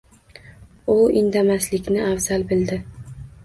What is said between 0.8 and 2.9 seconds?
U indamaslikni afzal bildi.